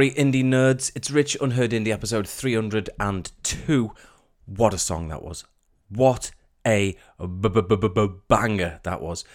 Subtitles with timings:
[0.00, 0.90] story Indie Nerds.
[0.94, 3.92] It's Rich Unheard Indie episode 302.
[4.46, 5.44] What a song that was.
[5.90, 6.30] What
[6.66, 9.26] a banger that was.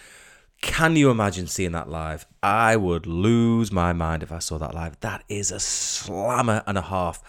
[0.64, 2.26] Can you imagine seeing that live?
[2.42, 5.00] I would lose my mind if I saw that live.
[5.02, 7.22] That is a slammer and a half.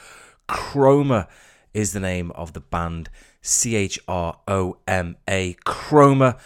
[0.49, 1.29] Chroma
[1.75, 3.11] is the name of the band.
[3.43, 5.57] C H R O M A.
[5.67, 6.39] Chroma.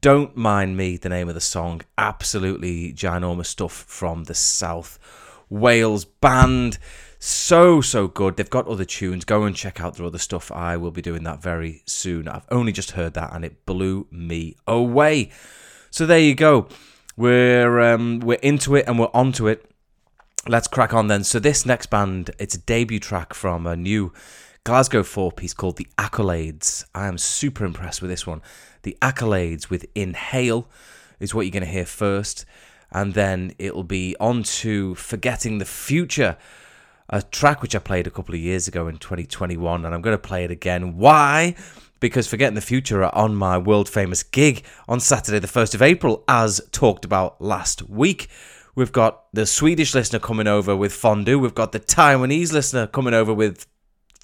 [0.00, 1.82] Don't mind me, the name of the song.
[1.96, 4.98] Absolutely ginormous stuff from the South
[5.52, 6.78] Wales band.
[7.18, 8.36] So, so good.
[8.36, 9.24] They've got other tunes.
[9.24, 10.50] Go and check out their other stuff.
[10.50, 12.26] I will be doing that very soon.
[12.26, 15.30] I've only just heard that and it blew me away.
[15.90, 16.68] So there you go.
[17.16, 19.70] We're um, we're into it and we're onto it.
[20.48, 21.22] Let's crack on then.
[21.22, 24.12] So this next band, it's a debut track from a new
[24.64, 26.84] Glasgow four piece called The Accolades.
[26.94, 28.42] I am super impressed with this one.
[28.82, 30.66] The Accolades with Inhale
[31.20, 32.46] is what you're going to hear first.
[32.92, 36.36] And then it'll be on to Forgetting the Future,
[37.08, 39.84] a track which I played a couple of years ago in 2021.
[39.84, 40.98] And I'm going to play it again.
[40.98, 41.54] Why?
[42.00, 45.82] Because Forgetting the Future are on my world famous gig on Saturday, the 1st of
[45.82, 48.28] April, as talked about last week.
[48.74, 51.38] We've got the Swedish listener coming over with fondue.
[51.38, 53.66] We've got the Taiwanese listener coming over with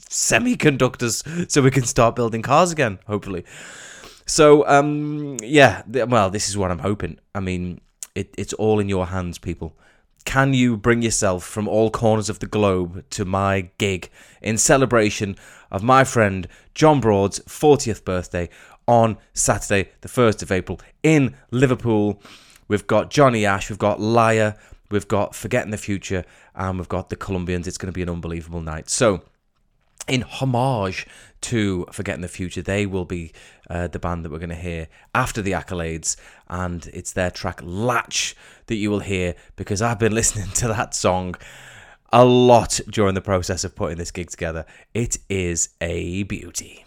[0.08, 3.44] semiconductors so we can start building cars again, hopefully.
[4.26, 7.18] So, um, yeah, well, this is what I'm hoping.
[7.34, 7.80] I mean,
[8.18, 9.76] it, it's all in your hands, people.
[10.24, 14.10] Can you bring yourself from all corners of the globe to my gig
[14.42, 15.36] in celebration
[15.70, 18.48] of my friend John Broad's 40th birthday
[18.86, 22.20] on Saturday, the 1st of April in Liverpool?
[22.66, 24.56] We've got Johnny Ash, we've got Liar,
[24.90, 26.24] we've got Forgetting the Future,
[26.54, 27.68] and we've got the Colombians.
[27.68, 28.90] It's going to be an unbelievable night.
[28.90, 29.22] So,
[30.08, 31.06] in homage
[31.42, 33.32] to Forgetting the Future, they will be
[33.70, 36.16] uh, the band that we're going to hear after the accolades,
[36.48, 38.34] and it's their track Latch
[38.66, 41.34] that you will hear because I've been listening to that song
[42.12, 44.64] a lot during the process of putting this gig together.
[44.94, 46.84] It is a beauty.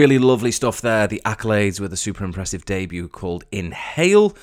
[0.00, 1.06] Really lovely stuff there.
[1.06, 4.34] The accolades with a super impressive debut called Inhale.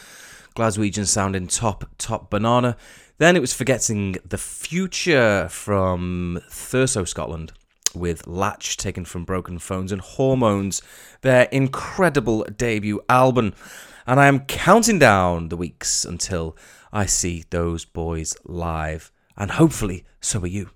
[0.56, 2.78] Glaswegian sounding top, top banana.
[3.18, 7.54] Then it was Forgetting the Future from Thurso, Scotland,
[7.96, 10.84] with Latch taken from Broken Phones and Hormones,
[11.22, 13.56] their incredible debut album.
[14.06, 16.56] And I am counting down the weeks until
[16.94, 19.12] I see those boys live.
[19.36, 20.70] And hopefully, so are you.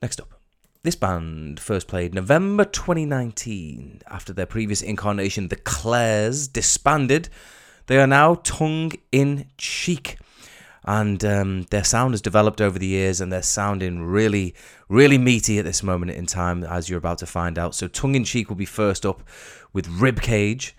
[0.00, 0.39] Next up.
[0.82, 4.00] This band first played November 2019.
[4.06, 7.28] After their previous incarnation, The Clares, disbanded,
[7.84, 10.16] they are now tongue in cheek.
[10.84, 14.54] And um, their sound has developed over the years, and they're sounding really,
[14.88, 17.74] really meaty at this moment in time, as you're about to find out.
[17.74, 19.22] So, Tongue in Cheek will be first up
[19.74, 20.72] with Ribcage.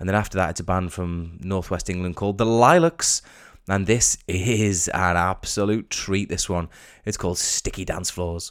[0.00, 3.22] And then after that, it's a band from Northwest England called The Lilacs.
[3.68, 6.68] And this is an absolute treat, this one.
[7.04, 8.50] It's called Sticky Dance Floors.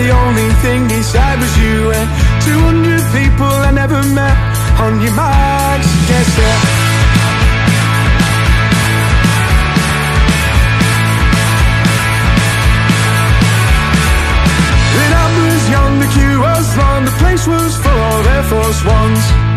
[0.00, 2.08] the only thing inside was you And
[2.44, 4.36] 200 people I never met
[4.84, 6.80] On your marks, get set
[15.70, 19.49] young, the queue was long, the place was full of Air Force Ones.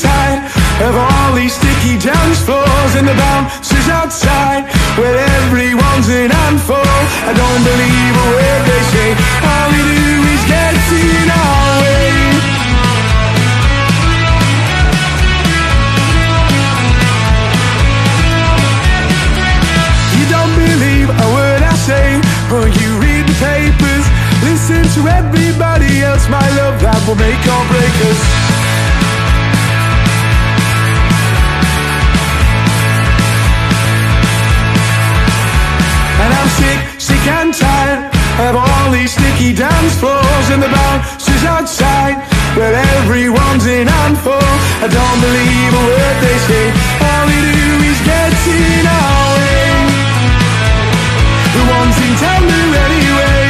[0.00, 0.40] tired
[0.88, 4.64] of all these sticky dance floors and the bouncers outside
[4.96, 6.80] where everyone's an handful.
[7.28, 9.08] I don't believe a word they say.
[9.44, 12.08] All we do is get in our way.
[20.16, 22.08] You don't believe a word I say,
[22.48, 24.04] but you read the papers,
[24.48, 26.24] listen to everybody else.
[26.32, 28.59] My love, that will make or break us.
[37.38, 38.10] And tired
[38.46, 42.16] Of all these sticky dance floors And the bouncers outside
[42.56, 44.42] Where everyone's in handful.
[44.82, 46.66] I don't believe a word they say.
[47.06, 49.70] All we do is get in our way.
[51.54, 53.49] The ones in town do anyway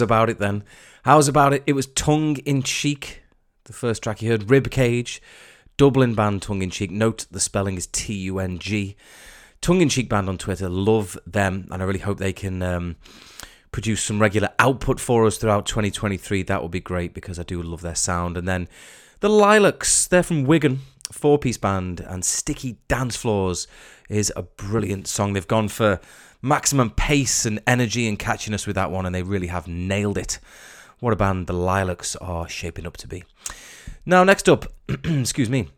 [0.00, 0.64] About it then?
[1.04, 1.62] How's about it?
[1.66, 3.22] It was Tongue in Cheek,
[3.64, 4.50] the first track you heard.
[4.50, 5.22] Rib Cage,
[5.76, 6.90] Dublin band Tongue in Cheek.
[6.90, 8.96] Note the spelling is T U N G.
[9.60, 10.68] Tongue in Cheek band on Twitter.
[10.68, 12.96] Love them, and I really hope they can um,
[13.72, 16.42] produce some regular output for us throughout 2023.
[16.42, 18.36] That would be great because I do love their sound.
[18.36, 18.68] And then
[19.20, 20.80] the Lilacs, they're from Wigan,
[21.10, 23.66] four piece band, and Sticky Dance Floors
[24.08, 25.32] is a brilliant song.
[25.32, 26.00] They've gone for
[26.42, 30.38] maximum pace and energy and catchiness with that one, and they really have nailed it.
[31.00, 33.24] What a band the Lilacs are shaping up to be.
[34.04, 34.66] Now, next up,
[35.04, 35.68] excuse me.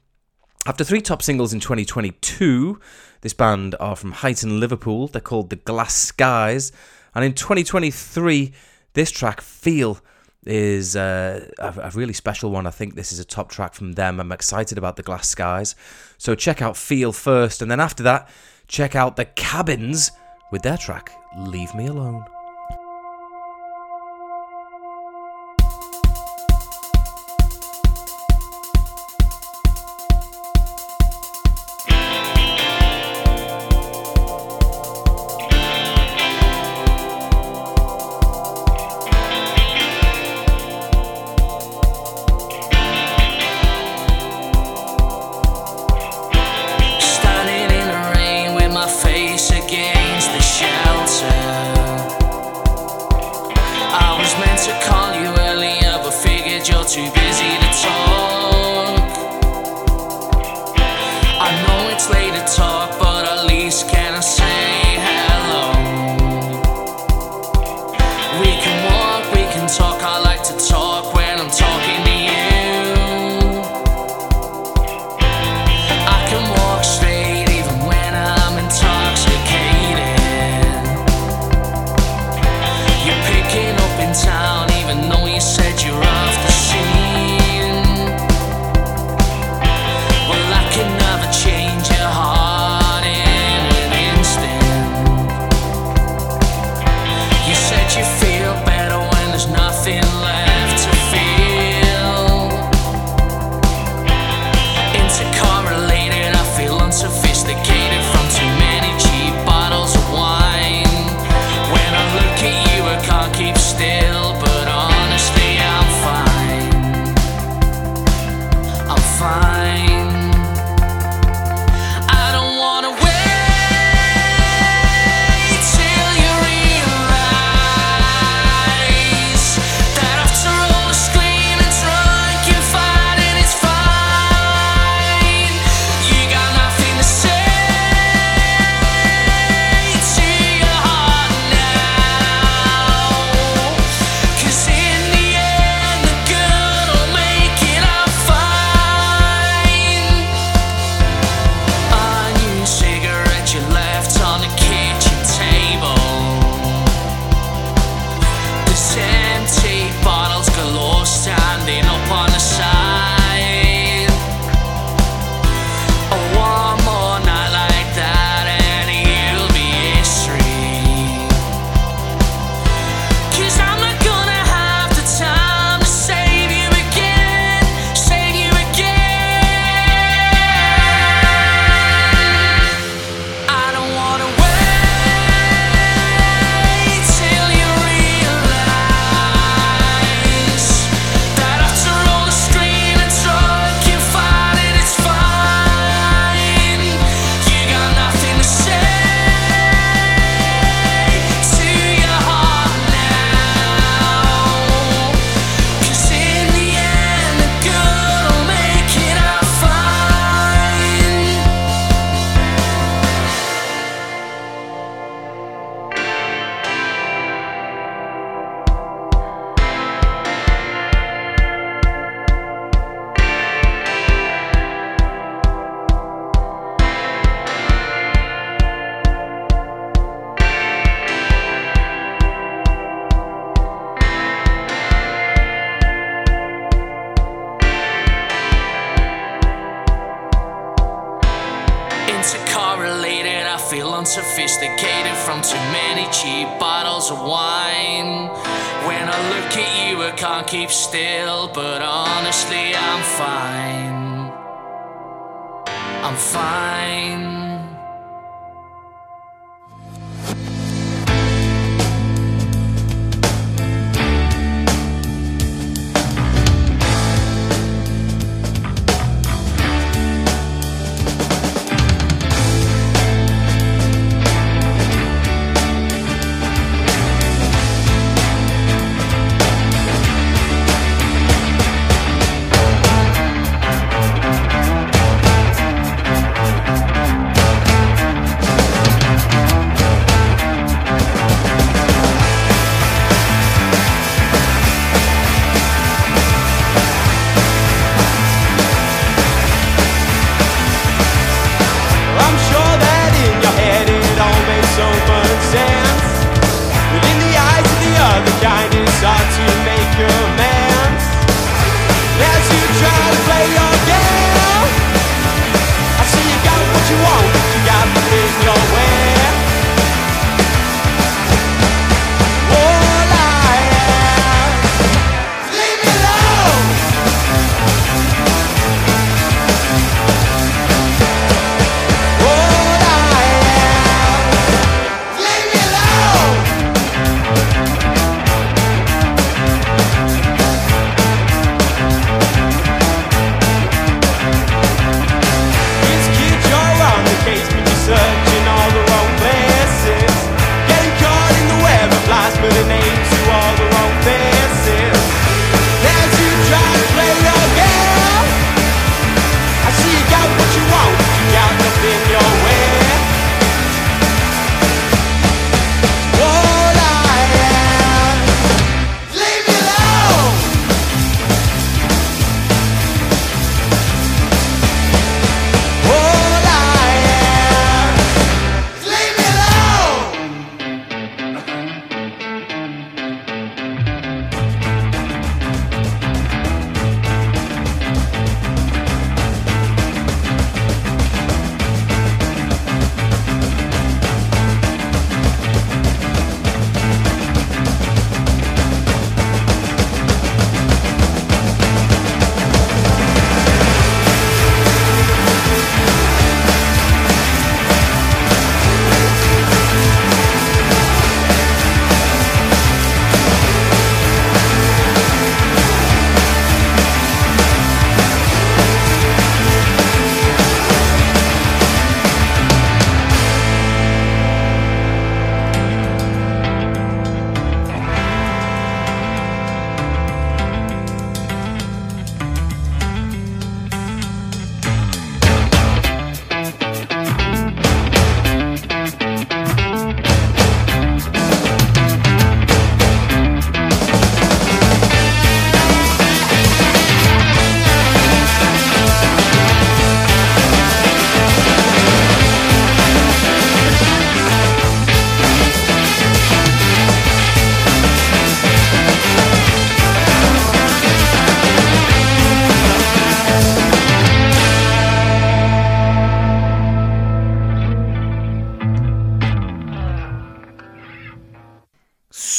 [0.67, 2.79] After three top singles in 2022,
[3.23, 5.09] this band are from Huyton, Liverpool.
[5.09, 6.71] They're called The Glass Skies.
[7.15, 8.53] And in 2023,
[8.93, 10.01] this track, Feel,
[10.47, 12.67] is uh, a really special one.
[12.67, 14.21] I think this is a top track from them.
[14.21, 15.75] I'm excited about The Glass Skies.
[16.19, 17.63] So check out Feel first.
[17.63, 18.29] And then after that,
[18.69, 20.13] check out The Cabins
[20.51, 22.25] with their track, Leave Me Alone.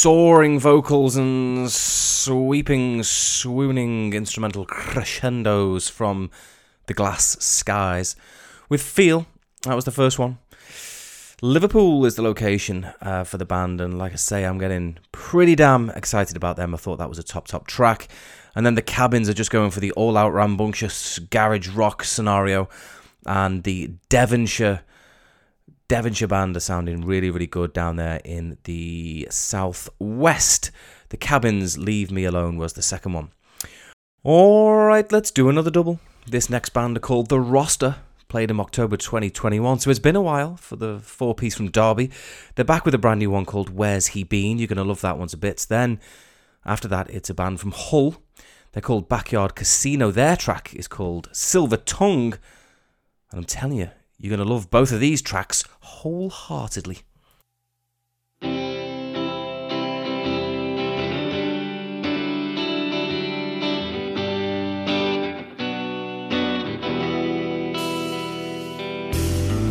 [0.01, 6.31] Soaring vocals and sweeping, swooning instrumental crescendos from
[6.87, 8.15] the glass skies.
[8.67, 9.27] With Feel,
[9.61, 10.39] that was the first one.
[11.43, 15.53] Liverpool is the location uh, for the band, and like I say, I'm getting pretty
[15.53, 16.73] damn excited about them.
[16.73, 18.07] I thought that was a top, top track.
[18.55, 22.69] And then the cabins are just going for the all out rambunctious garage rock scenario,
[23.27, 24.81] and the Devonshire
[25.91, 30.71] Devonshire band are sounding really, really good down there in the southwest.
[31.09, 33.31] The Cabins Leave Me Alone was the second one.
[34.23, 35.99] Alright, let's do another double.
[36.25, 37.97] This next band are called The Roster,
[38.29, 42.09] played in October 2021, so it's been a while for the four piece from Derby.
[42.55, 44.59] They're back with a brand new one called Where's He Been?
[44.59, 45.65] You're going to love that one to bits.
[45.65, 45.99] Then,
[46.65, 48.15] after that, it's a band from Hull.
[48.71, 50.09] They're called Backyard Casino.
[50.09, 52.35] Their track is called Silver Tongue.
[53.29, 53.89] And I'm telling you,
[54.21, 56.99] you're going to love both of these tracks wholeheartedly.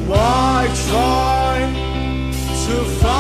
[0.07, 1.73] Why try
[2.67, 3.20] giving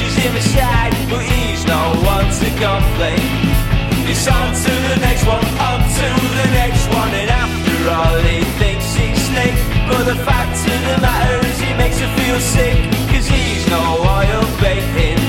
[0.00, 3.20] She brushes him aside, but he's no one to complain.
[4.08, 6.08] It's on to the next one, on to
[6.40, 9.52] the next one, and after all he thinks he's slick.
[9.88, 12.80] But the fact of the matter is he makes her feel sick,
[13.12, 15.20] cause he's no oil baiting,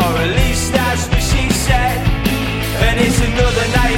[0.00, 2.00] or at least that's what she said.
[2.88, 3.97] And it's another night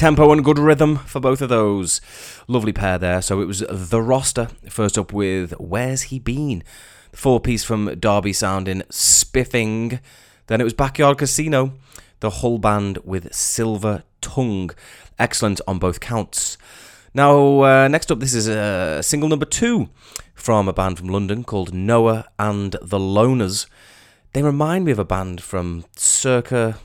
[0.00, 2.00] tempo and good rhythm for both of those.
[2.48, 3.20] Lovely pair there.
[3.20, 6.64] So it was The Roster, first up with Where's He Been?
[7.12, 10.00] Four piece from Derby sounding Spiffing.
[10.46, 11.74] Then it was Backyard Casino,
[12.20, 14.70] the Hull Band with Silver Tongue.
[15.18, 16.56] Excellent on both counts.
[17.12, 19.90] Now, uh, next up, this is uh, single number two
[20.34, 23.66] from a band from London called Noah and the Loners.
[24.32, 26.78] They remind me of a band from circa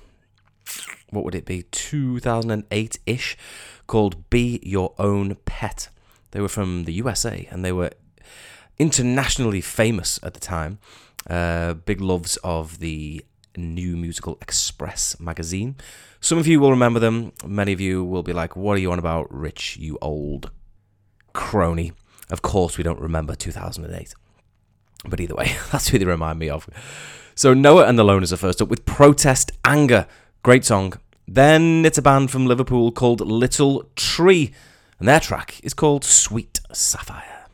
[1.16, 3.38] what would it be 2008 ish
[3.88, 5.89] called Be Your Own Pet.
[6.32, 7.91] They were from the USA and they were
[8.78, 10.80] internationally famous at the time.
[11.30, 13.26] Uh, big loves of the
[13.57, 15.76] New Musical Express magazine.
[16.20, 17.32] Some of you will remember them.
[17.45, 20.51] Many of you will be like, What are you on about, Rich, you old
[21.34, 21.93] crony?
[22.30, 24.13] Of course, we don't remember 2008.
[25.07, 26.68] But either way, that's who they remind me of.
[27.36, 30.07] So Noah and the Loners are first up with Protest Anger.
[30.43, 30.93] Great song.
[31.28, 34.53] Then it's a band from Liverpool called Little Tree,
[34.99, 37.47] and their track is called Sweet Sapphire.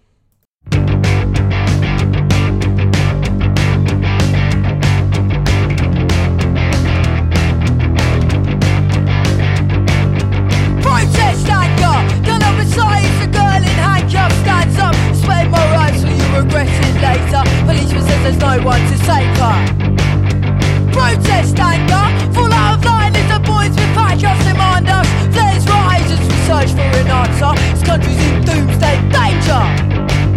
[10.81, 14.95] Protest anger, up girl in handcuffs stands up.
[15.25, 15.45] My
[16.11, 17.43] you regret it later?
[17.65, 19.57] Policeman says there's no one to save her.
[20.91, 22.33] Protest anger,
[26.51, 27.53] search for an answer.
[27.71, 30.30] This country's in doomsday danger.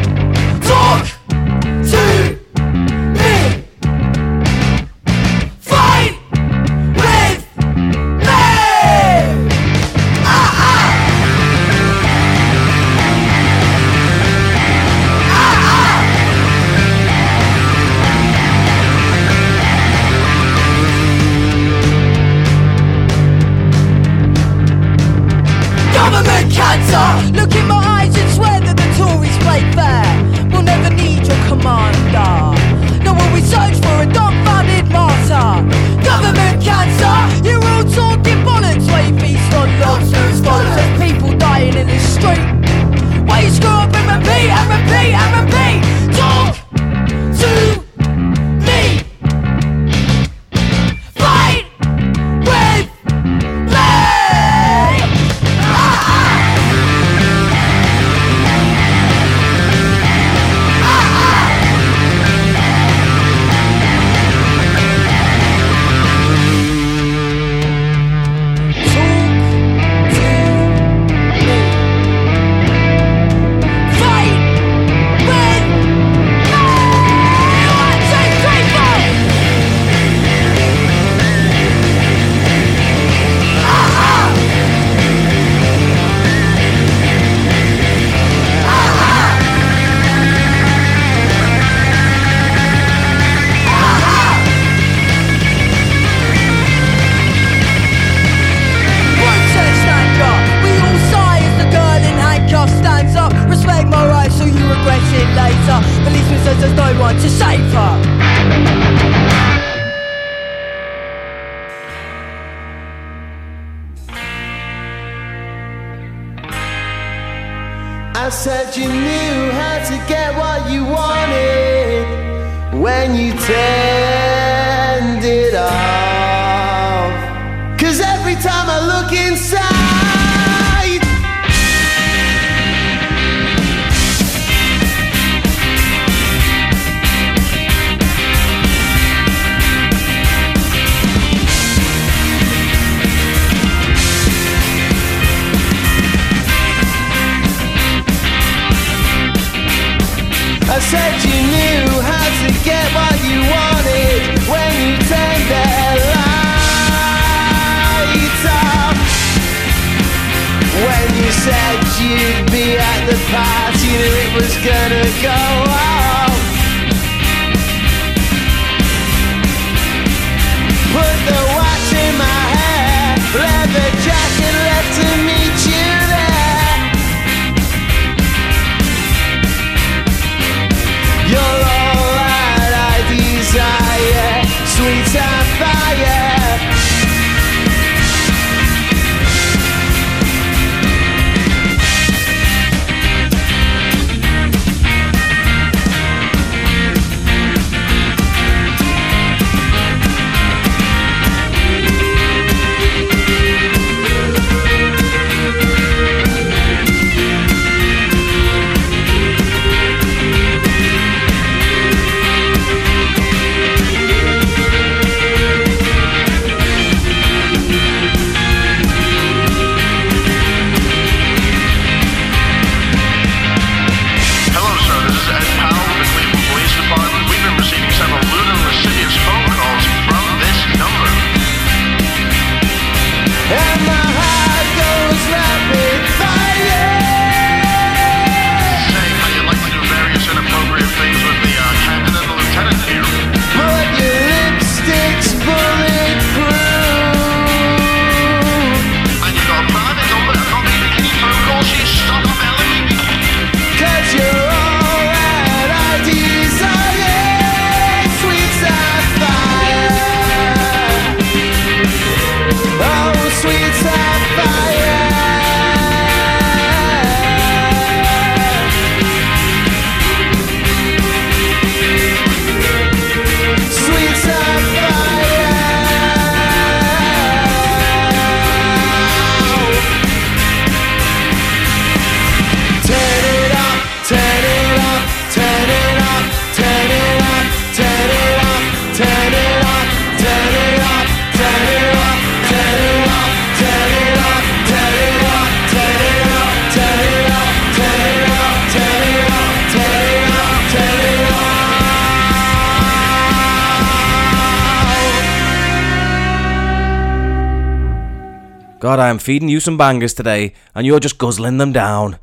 [308.95, 312.17] God, I am feeding you some bangers today, and you're just guzzling them down.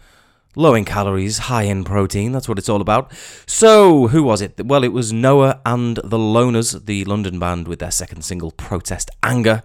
[0.56, 3.12] Low in calories, high in protein, that's what it's all about.
[3.46, 4.66] So, who was it?
[4.66, 9.12] Well, it was Noah and the Loners, the London band, with their second single, Protest
[9.22, 9.64] Anger.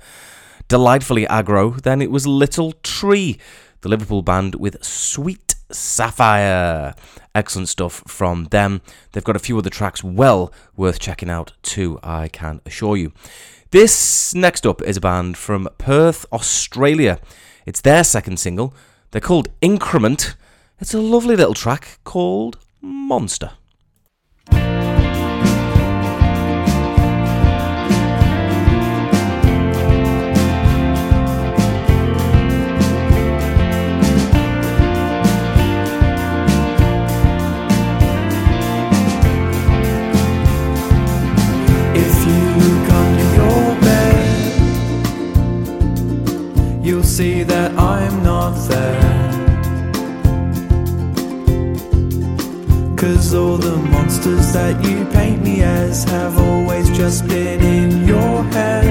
[0.67, 1.81] Delightfully aggro.
[1.81, 3.39] Then it was Little Tree,
[3.83, 6.93] the Liverpool band, with Sweet Sapphire.
[7.37, 8.81] Excellent stuff from them.
[9.13, 13.13] They've got a few other tracks well worth checking out, too, I can assure you.
[13.73, 17.19] This next up is a band from Perth, Australia.
[17.67, 18.73] It's their second single.
[19.11, 20.37] They're called Increment.
[20.79, 23.51] It's a lovely little track called Monster.
[47.17, 49.33] See that I'm not there.
[52.95, 58.43] Cause all the monsters that you paint me as have always just been in your
[58.57, 58.85] head.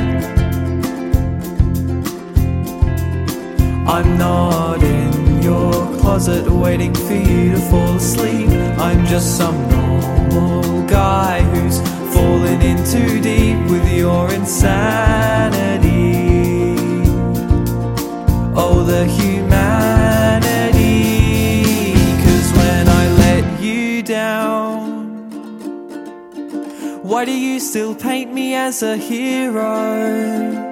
[3.88, 8.50] I'm not in your closet waiting for you to fall asleep.
[8.80, 11.78] I'm just some normal guy who's
[12.16, 15.85] fallen in too deep with your insanity.
[18.58, 19.66] Oh, the humanity.
[22.24, 25.30] Cause when I let you down,
[27.04, 30.64] why do you still paint me as a hero?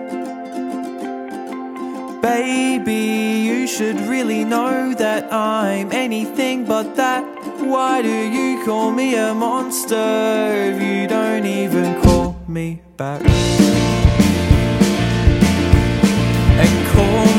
[2.22, 7.24] Baby, you should really know that I'm anything but that.
[7.60, 13.22] Why do you call me a monster if you don't even call me back?
[16.64, 17.33] And call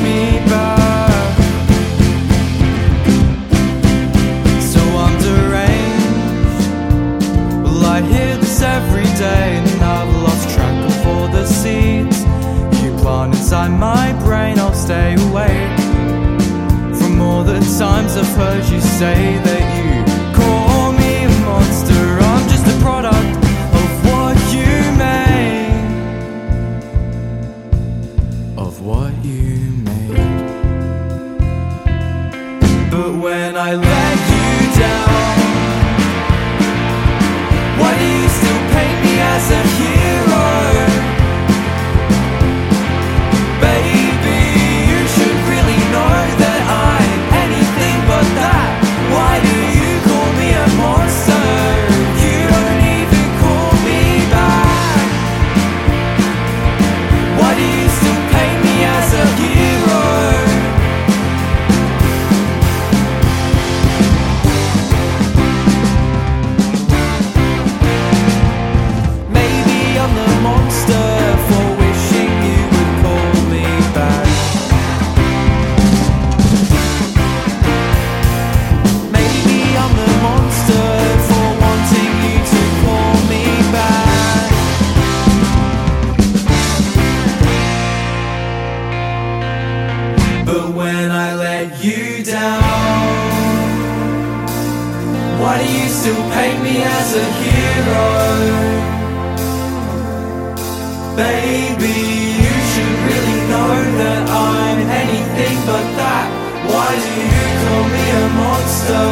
[101.17, 101.97] Baby,
[102.43, 106.27] you should really know that I'm anything but that.
[106.71, 109.07] Why do you call me a monster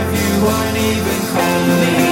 [0.00, 2.11] if you won't even call me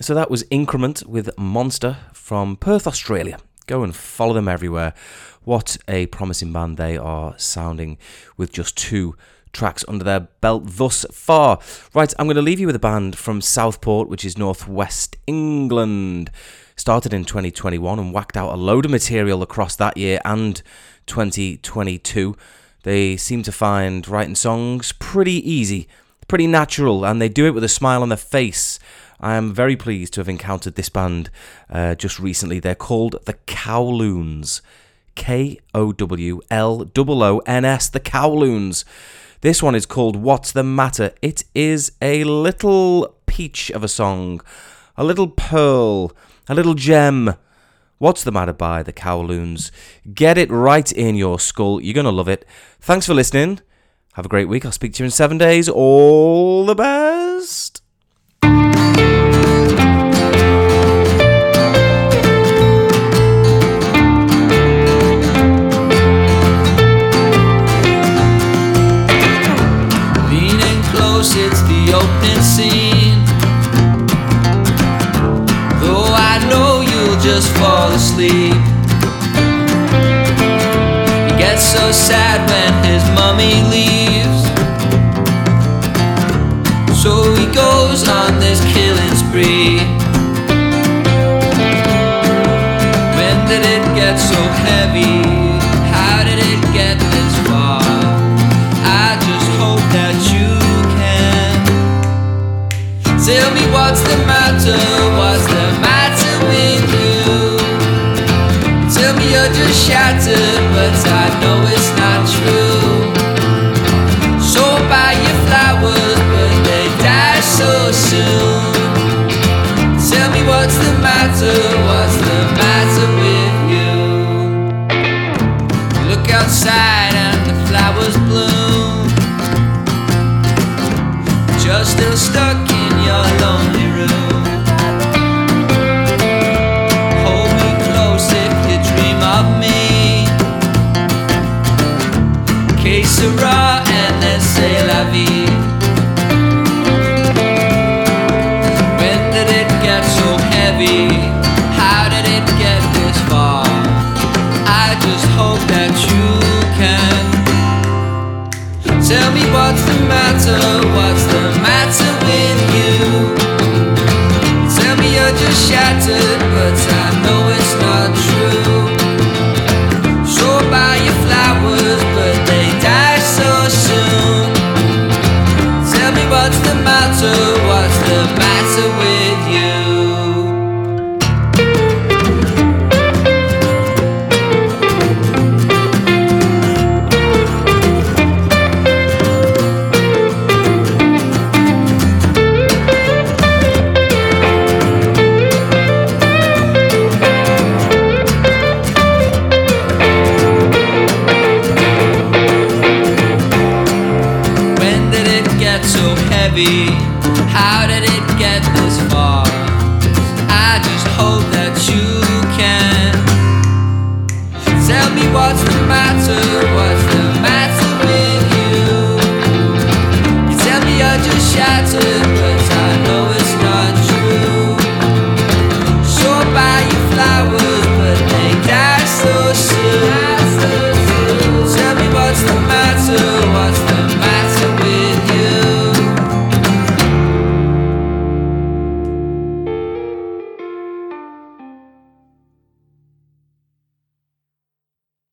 [0.00, 3.38] So that was Increment with Monster from Perth, Australia.
[3.66, 4.92] Go and follow them everywhere.
[5.42, 7.96] What a promising band they are sounding
[8.36, 9.16] with just two
[9.52, 11.58] tracks under their belt thus far.
[11.94, 16.30] Right, I'm going to leave you with a band from Southport, which is northwest England.
[16.76, 20.62] Started in 2021 and whacked out a load of material across that year and
[21.06, 22.36] 2022.
[22.82, 25.88] They seem to find writing songs pretty easy,
[26.28, 28.78] pretty natural, and they do it with a smile on their face.
[29.20, 31.30] I am very pleased to have encountered this band
[31.70, 32.60] uh, just recently.
[32.60, 34.60] They're called the Kowloons.
[35.16, 38.84] K O W L O O N S, the Kowloons.
[39.40, 41.12] This one is called What's the Matter?
[41.20, 44.40] It is a little peach of a song,
[44.96, 46.12] a little pearl,
[46.48, 47.34] a little gem.
[47.98, 49.70] What's the Matter by the Kowloons?
[50.14, 51.80] Get it right in your skull.
[51.80, 52.46] You're going to love it.
[52.80, 53.60] Thanks for listening.
[54.14, 54.64] Have a great week.
[54.64, 55.68] I'll speak to you in seven days.
[55.68, 57.65] All the best.